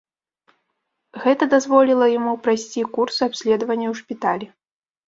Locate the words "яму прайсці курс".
2.19-3.25